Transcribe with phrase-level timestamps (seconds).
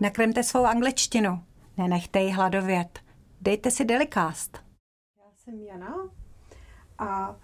[0.00, 1.42] Nakremte svou angličtinu.
[1.76, 2.98] Nenechte ji hladovět.
[3.40, 4.58] Dejte si Delicast.
[5.18, 5.94] Já jsem Jana
[6.98, 7.36] a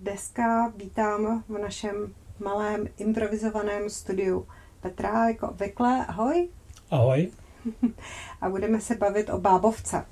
[0.00, 2.14] dneska vítám v našem
[2.44, 4.48] malém improvizovaném studiu
[4.80, 6.06] Petra jako obvykle.
[6.06, 6.48] Ahoj.
[6.90, 7.30] Ahoj.
[8.40, 10.06] A budeme se bavit o bábovce.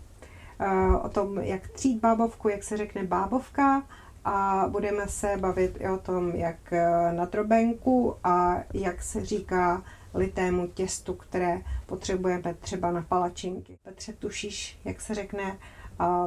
[0.60, 3.82] Eh, o tom, jak třít bábovku, jak se řekne bábovka
[4.24, 9.82] a budeme se bavit i o tom, jak eh, na drobenku a jak se říká
[10.14, 13.78] litému těstu, které potřebujeme třeba na palačinky.
[13.82, 15.58] Petře, tušíš, jak se řekne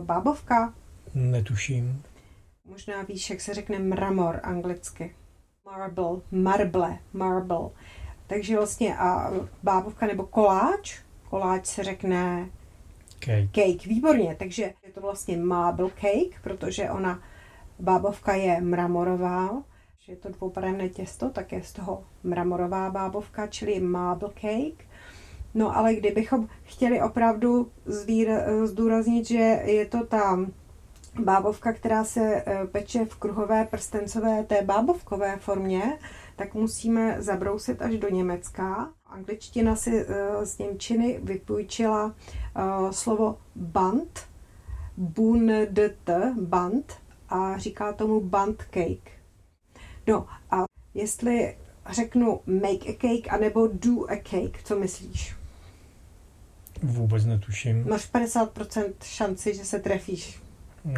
[0.02, 0.74] bábovka?
[1.14, 2.04] Netuším.
[2.66, 5.16] Možná víš, jak se řekne mramor anglicky.
[5.66, 7.70] Marble, marble, marble.
[8.28, 9.32] Takže vlastně a
[9.64, 11.00] bábovka nebo koláč,
[11.30, 12.50] koláč se řekne
[13.20, 13.50] Cake.
[13.52, 13.86] cake.
[13.86, 17.22] Výborně, takže je to vlastně marble cake, protože ona,
[17.80, 19.64] bábovka je mramorová,
[20.08, 24.86] že je to dvoubarevné těsto, tak je z toho mramorová bábovka, čili marble cake.
[25.54, 27.72] No ale kdybychom chtěli opravdu
[28.64, 30.40] zdůraznit, že je to ta
[31.20, 35.98] bábovka, která se e, peče v kruhové prstencové té bábovkové formě,
[36.36, 38.90] tak musíme zabrousit až do Německa.
[39.06, 40.06] Angličtina si e,
[40.46, 42.16] z Němčiny vypůjčila
[42.56, 44.20] e, slovo band,
[44.98, 46.94] bundt, band,
[47.30, 49.18] a říká tomu band cake.
[50.08, 50.64] No a
[50.94, 51.58] jestli
[51.90, 55.36] řeknu make a cake anebo do a cake, co myslíš?
[56.84, 57.90] Vůbec netuším.
[57.90, 60.42] Máš 50% šanci, že se trefíš.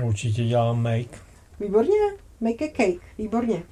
[0.04, 1.18] Určitě dělám make.
[1.60, 3.64] Výborně, make a cake, výborně.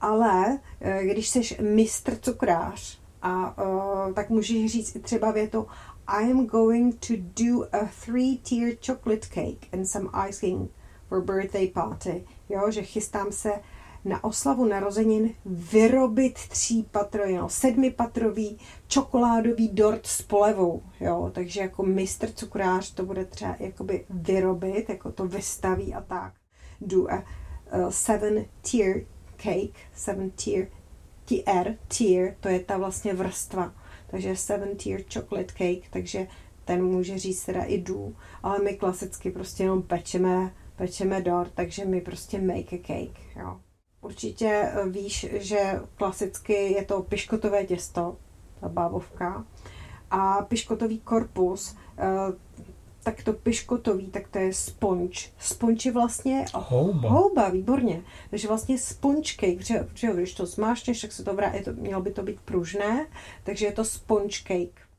[0.00, 5.66] Ale eh, když jsi mistr cukrář, a uh, tak můžeš říct i třeba větu
[6.06, 10.70] I am going to do a three-tier chocolate cake and some icing
[11.08, 12.24] for birthday party.
[12.48, 13.52] Jo, že chystám se
[14.04, 22.32] na oslavu narozenin vyrobit třípatrový, no, sedmipatrový čokoládový dort s polevou, jo, takže jako mistr
[22.32, 26.34] cukrář to bude třeba jakoby vyrobit, jako to vystaví a tak.
[26.80, 27.24] Do a, a
[27.90, 29.04] seven tier
[29.36, 30.68] cake, seven tier,
[31.24, 33.74] tier, tier, to je ta vlastně vrstva,
[34.06, 36.26] takže seven tier chocolate cake, takže
[36.64, 38.12] ten může říct teda i do,
[38.42, 43.60] ale my klasicky prostě jenom pečeme, pečeme dort, takže my prostě make a cake, jo.
[44.00, 48.16] Určitě eh, víš, že klasicky je to piškotové těsto,
[48.60, 49.44] ta bábovka.
[50.10, 52.32] A piškotový korpus, eh,
[53.02, 55.30] tak to piškotový, tak to je sponge.
[55.38, 57.08] Sponge je vlastně houba.
[57.08, 58.02] houba, výborně.
[58.30, 62.02] Takže vlastně sponge cake, že, že když to zmášneš, tak se to vrátí, to, mělo
[62.02, 63.06] by to být pružné,
[63.42, 64.89] takže je to sponge cake.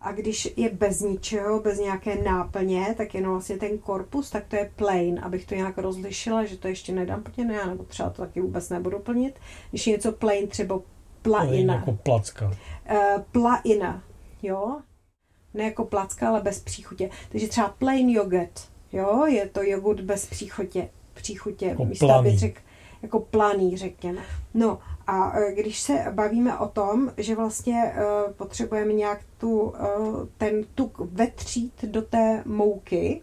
[0.00, 4.56] A když je bez ničeho, bez nějaké náplně, tak jenom vlastně ten korpus, tak to
[4.56, 8.40] je plain, abych to nějak rozlišila, že to ještě nedám plněné, nebo třeba to taky
[8.40, 9.38] vůbec nebudu plnit.
[9.70, 10.80] Když je něco plain, třeba
[11.22, 11.74] plaina.
[11.74, 12.46] Jako placka.
[12.46, 14.02] Uh, plaina,
[14.42, 14.80] jo.
[15.54, 17.10] Ne jako placka, ale bez příchutě.
[17.28, 20.88] Takže třeba plain yogurt, jo, je to jogurt bez příchutě.
[21.14, 22.38] Příchutě, jako místo, planý.
[22.38, 22.62] řek,
[23.02, 24.22] jako planý, řekněme.
[24.54, 29.74] No, a e, když se bavíme o tom, že vlastně uh, potřebujeme nějak tu, uh,
[30.38, 33.22] ten tuk vetřít do té mouky,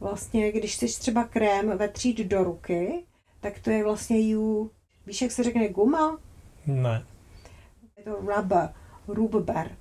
[0.00, 3.04] vlastně když chceš třeba krém vetřít do ruky,
[3.40, 4.70] tak to je vlastně you,
[5.06, 6.18] víš, jak se řekne guma?
[6.66, 7.04] Ne.
[7.96, 8.74] Je to rubber,
[9.08, 9.76] rubber.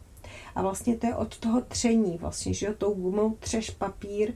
[0.56, 4.34] A vlastně to je od toho tření, vlastně, že jo, tou gumou třeš papír,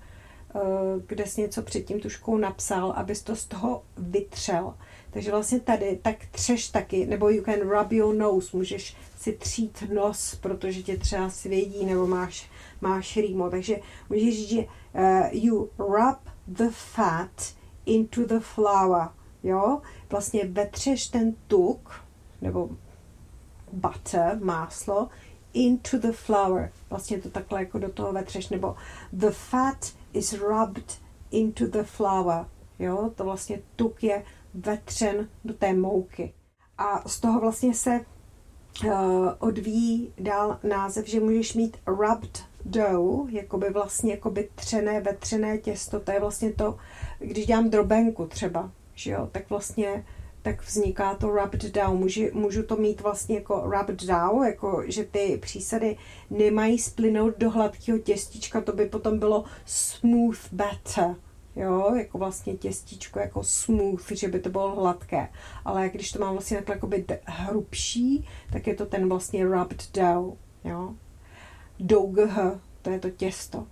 [1.08, 4.74] kde jsi něco před tím tuškou napsal, abys to z toho vytřel.
[5.12, 9.84] Takže vlastně tady tak třeš taky, nebo you can rub your nose, můžeš si třít
[9.94, 12.50] nos, protože tě třeba svědí, nebo máš,
[12.82, 13.50] máš rýmo.
[13.50, 13.80] Takže
[14.10, 17.54] můžeš říct, že uh, you rub the fat
[17.86, 19.10] into the flour,
[19.44, 19.82] jo?
[20.10, 22.04] Vlastně vetřeš ten tuk,
[22.42, 22.70] nebo
[23.74, 25.10] butter, máslo,
[25.54, 26.70] into the flour.
[26.90, 28.76] Vlastně to takhle jako do toho vetřeš, nebo
[29.14, 31.00] the fat is rubbed
[31.32, 32.46] into the flour.
[32.80, 36.34] Jo, to vlastně tuk je vetřen do té mouky.
[36.78, 38.06] A z toho vlastně se
[38.86, 38.92] uh,
[39.40, 46.12] odvíjí dál název, že můžeš mít rubbed dough, jakoby vlastně jakoby třené, vetřené těsto, to
[46.12, 46.78] je vlastně to,
[47.20, 50.06] když dělám drobenku třeba, že jo, tak vlastně
[50.46, 52.00] tak vzniká to rubbed dough.
[52.00, 55.98] Můžu, můžu to mít vlastně jako rubbed dough, jako že ty přísady
[56.30, 61.16] nemají splynout do hladkého těstička, to by potom bylo smooth batter,
[61.56, 65.30] jo, jako vlastně těstíčko, jako smooth, že by to bylo hladké.
[65.66, 70.38] Ale když to mám vlastně takhle jakoby hrubší, tak je to ten vlastně rubbed dough,
[70.64, 70.96] jo.
[71.80, 72.18] Dough,
[72.82, 73.68] to je to těsto.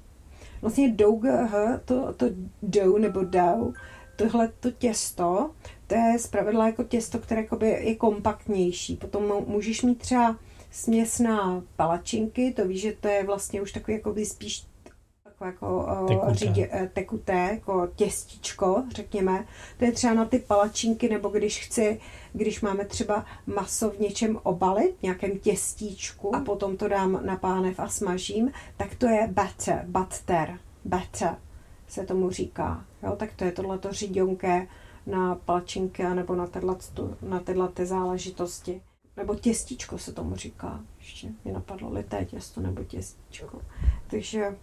[0.61, 1.23] Vlastně dough,
[1.85, 2.25] to, to
[2.61, 3.75] dough nebo dough,
[4.15, 5.51] tohle to těsto,
[5.87, 8.95] to je zpravidla jako těsto, které je kompaktnější.
[8.95, 10.37] Potom můžeš mít třeba
[10.71, 14.65] směsná palačinky, to víš, že to je vlastně už takový jako spíš
[15.23, 16.33] takové jako Tekuté.
[16.33, 19.45] Řidě, eh, tekuté, jako těstíčko, řekněme.
[19.77, 21.99] To je třeba na ty palačinky, nebo když chci,
[22.33, 27.35] když máme třeba maso v něčem obalit, v nějakém těstíčku a potom to dám na
[27.35, 31.35] pánev a smažím, tak to je batter, butter, batter
[31.87, 32.85] se tomu říká.
[33.03, 34.67] Jo, tak to je tohleto řidionké
[35.05, 36.75] na palačinky nebo na tyhle,
[37.21, 38.81] na tyhle ty záležitosti.
[39.17, 40.79] Nebo těstíčko se tomu říká.
[40.99, 43.61] Ještě mi napadlo lité těsto nebo těstíčko.
[44.07, 44.55] Takže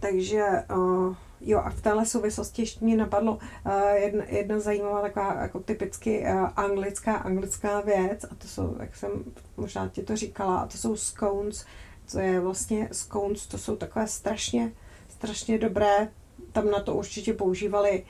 [0.00, 0.44] takže
[0.76, 5.60] uh, jo, a v téhle souvislosti ještě mě napadlo uh, jedna, jedna zajímavá taková jako
[5.60, 9.10] typicky uh, anglická, anglická věc, a to jsou, jak jsem
[9.56, 11.64] možná ti to říkala, a to jsou scones,
[12.06, 14.72] co je vlastně scones, to jsou takové strašně,
[15.08, 16.08] strašně dobré,
[16.52, 18.08] tam na to určitě používali uh,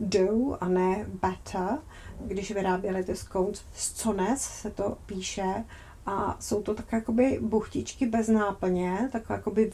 [0.00, 1.78] dough a ne batter,
[2.20, 3.64] když vyráběli ty scones.
[3.72, 5.64] Scones se to píše
[6.06, 9.72] a jsou to takové jakoby buchtičky bez náplně, takové jakoby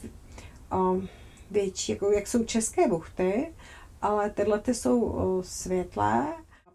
[0.73, 1.07] um,
[1.51, 3.53] větší, jako jak jsou české buchty,
[4.01, 6.27] ale tyhle ty jsou uh, světlé.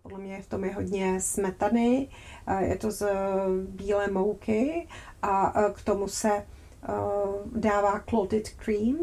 [0.03, 2.09] Podle mě v tom je hodně smetany,
[2.49, 3.09] uh, je to z uh,
[3.69, 4.89] bílé mouky
[5.23, 6.47] a uh, k tomu se
[6.89, 8.99] uh, dává clotted cream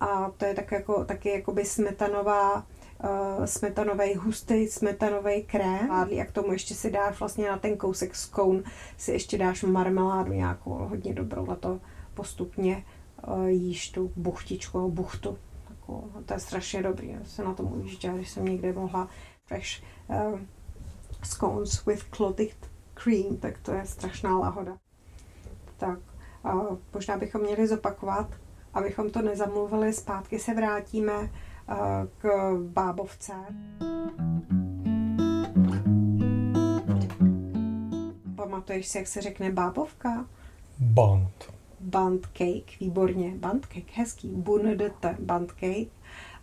[0.00, 2.66] a to je tak jako, taky jakoby smetanová
[3.02, 5.90] uh, smetanový hustý smetanový krém.
[5.90, 8.62] A k tomu ještě si dáš vlastně na ten kousek scone
[8.96, 11.80] si ještě dáš marmeládu nějakou hodně dobrou a to
[12.14, 12.84] postupně
[13.26, 15.38] uh, jíš tu buchtičku, buchtu.
[15.68, 16.12] Takovou.
[16.26, 17.08] To je strašně dobrý.
[17.08, 19.08] Já se na tom ujížděla, když jsem někde mohla
[19.44, 20.40] fresh uh,
[21.22, 24.78] scones with clotted cream, tak to je strašná lahoda.
[25.76, 25.98] Tak,
[26.44, 28.26] uh, možná bychom měli zopakovat,
[28.74, 31.30] abychom to nezamluvili, zpátky se vrátíme
[32.18, 33.32] k bábovce.
[38.36, 40.26] Pamatuješ si, jak se řekne bábovka?
[40.78, 41.52] Band.
[41.80, 43.34] Band cake, výborně.
[43.36, 44.28] Band cake, hezký.
[44.28, 45.90] Bundete, band cake.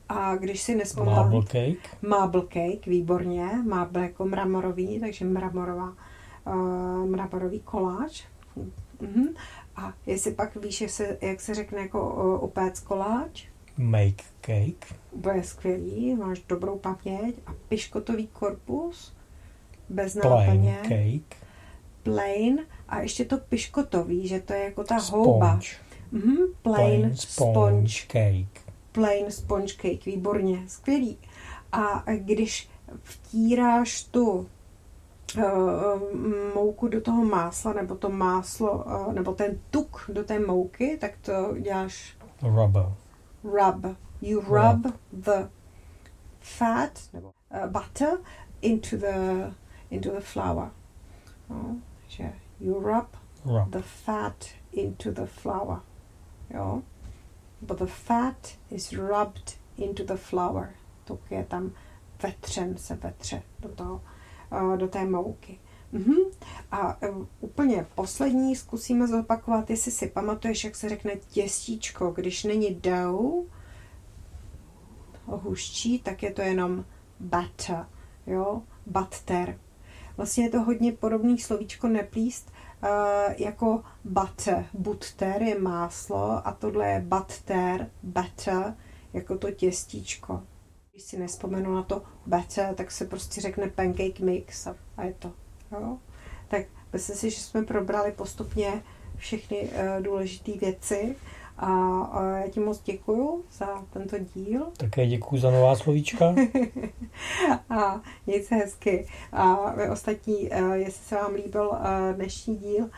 [0.10, 1.16] A když si nespomínám...
[1.16, 1.98] Marble cake.
[2.02, 3.50] Marble cake, výborně.
[3.68, 5.94] Marble jako mramorový, takže mramorová,
[6.48, 8.24] uh, mramorový koláč.
[9.02, 9.28] Mhm.
[9.76, 13.49] A jestli pak víš, jak se, jak se řekne jako uh, upéct koláč,
[13.82, 14.96] Make cake.
[15.16, 17.36] bude skvělý, máš dobrou paměť.
[17.48, 19.14] A piškotový korpus,
[19.90, 20.78] bez Plain náplně.
[20.82, 21.38] cake.
[22.04, 22.60] Plain.
[22.90, 25.48] A ještě to piškotový, že to je jako ta houba.
[25.48, 25.70] Sponge.
[26.12, 27.52] Mhm, plain, Plain sponge.
[27.52, 28.62] sponge cake.
[28.92, 31.18] plain sponge cake, výborně, skvělý.
[31.72, 32.70] A když
[33.04, 34.30] vtíráš tu
[35.38, 35.44] uh,
[36.56, 41.12] mouku do toho másla, nebo to máslo, uh, nebo ten tuk do té mouky, tak
[41.22, 42.86] to děláš Rubber.
[43.44, 43.96] Rub.
[44.22, 45.50] You rub, the
[46.42, 47.02] fat,
[47.52, 48.20] uh, butter
[48.62, 49.54] into the,
[49.90, 50.72] into the flour.
[51.50, 53.08] No, že you rub
[53.46, 53.72] Rub.
[53.72, 55.82] the fat into the flour.
[56.52, 56.84] Jo?
[57.62, 60.76] But the fat is rubbed into the flour.
[61.06, 61.72] Tuk je tam
[62.24, 64.02] vetřen, se vetře do, toho,
[64.52, 65.60] eh, do té mouky.
[65.92, 66.16] Mhm.
[66.72, 66.98] A
[67.40, 73.46] úplně poslední zkusíme zopakovat, jestli si pamatuješ, jak se řekne těstíčko, když není dough,
[75.26, 76.86] huščí, tak je to jenom
[77.20, 77.86] batter,
[78.28, 79.60] jo, butter.
[80.18, 82.52] Vlastně je to hodně podobný slovíčko neplíst,
[82.84, 82.90] uh,
[83.38, 84.66] jako butter.
[84.74, 88.76] Butter je máslo a tohle je butter, butter,
[89.14, 90.44] jako to těstíčko.
[90.92, 95.14] Když si nespomenu na to butter, tak se prostě řekne pancake mix a, a je
[95.14, 95.32] to.
[95.72, 95.98] Jo?
[96.50, 98.82] Tak myslím si, že jsme probrali postupně
[99.18, 101.16] všechny uh, důležité věci
[101.60, 104.68] a já ti moc děkuju za tento díl.
[104.78, 106.36] Také děkuji za nová slovíčka.
[107.70, 109.08] a mějte se hezky.
[109.32, 112.90] A vy ostatní, eh, jestli se vám líbil eh, dnešní díl,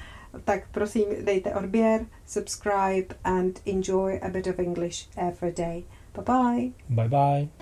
[0.44, 5.84] tak prosím dejte odběr, subscribe and enjoy a bit of English every day.
[6.16, 6.72] Bye bye.
[6.90, 7.61] Bye bye.